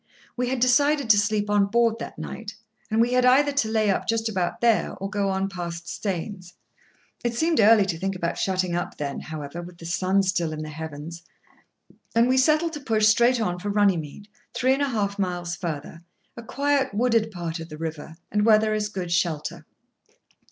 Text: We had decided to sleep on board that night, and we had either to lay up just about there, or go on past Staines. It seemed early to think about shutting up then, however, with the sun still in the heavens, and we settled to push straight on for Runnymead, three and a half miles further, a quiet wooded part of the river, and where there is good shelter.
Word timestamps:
We 0.35 0.47
had 0.49 0.59
decided 0.59 1.11
to 1.11 1.19
sleep 1.19 1.47
on 1.47 1.67
board 1.67 1.99
that 1.99 2.17
night, 2.17 2.55
and 2.89 2.99
we 2.99 3.13
had 3.13 3.23
either 3.23 3.51
to 3.51 3.69
lay 3.69 3.91
up 3.91 4.07
just 4.07 4.27
about 4.27 4.59
there, 4.59 4.95
or 4.95 5.07
go 5.07 5.29
on 5.29 5.47
past 5.47 5.87
Staines. 5.87 6.53
It 7.23 7.35
seemed 7.35 7.59
early 7.59 7.85
to 7.85 7.99
think 7.99 8.15
about 8.15 8.39
shutting 8.39 8.75
up 8.75 8.97
then, 8.97 9.19
however, 9.19 9.61
with 9.61 9.77
the 9.77 9.85
sun 9.85 10.23
still 10.23 10.53
in 10.53 10.63
the 10.63 10.69
heavens, 10.71 11.21
and 12.15 12.27
we 12.27 12.37
settled 12.39 12.73
to 12.73 12.79
push 12.79 13.05
straight 13.07 13.39
on 13.39 13.59
for 13.59 13.69
Runnymead, 13.69 14.27
three 14.55 14.73
and 14.73 14.81
a 14.81 14.89
half 14.89 15.19
miles 15.19 15.55
further, 15.55 16.01
a 16.35 16.41
quiet 16.41 16.95
wooded 16.95 17.29
part 17.29 17.59
of 17.59 17.69
the 17.69 17.77
river, 17.77 18.17
and 18.31 18.43
where 18.43 18.57
there 18.57 18.73
is 18.73 18.89
good 18.89 19.11
shelter. 19.11 19.67